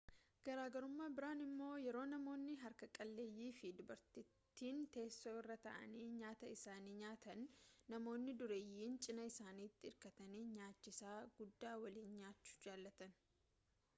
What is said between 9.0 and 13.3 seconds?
cinaa isaaniitiin irkatanii nyaachisa guddaa waliin nyaachuu jaallatan